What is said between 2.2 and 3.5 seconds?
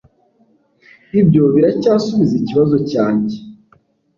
ikibazo cyanjye